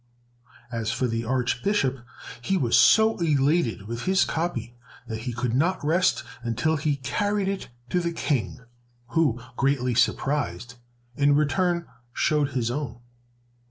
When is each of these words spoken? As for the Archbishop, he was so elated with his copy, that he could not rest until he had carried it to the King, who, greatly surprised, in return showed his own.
As 0.71 0.89
for 0.91 1.05
the 1.05 1.25
Archbishop, 1.25 1.99
he 2.41 2.57
was 2.57 2.75
so 2.75 3.19
elated 3.19 3.83
with 3.83 4.05
his 4.05 4.25
copy, 4.25 4.75
that 5.05 5.19
he 5.29 5.31
could 5.31 5.53
not 5.53 5.85
rest 5.85 6.23
until 6.41 6.75
he 6.77 6.95
had 6.95 7.03
carried 7.03 7.47
it 7.47 7.67
to 7.91 7.99
the 7.99 8.11
King, 8.11 8.61
who, 9.09 9.39
greatly 9.57 9.93
surprised, 9.93 10.73
in 11.15 11.35
return 11.35 11.85
showed 12.15 12.53
his 12.53 12.71
own. 12.71 12.99